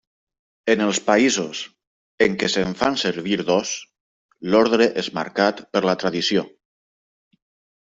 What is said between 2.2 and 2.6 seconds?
en què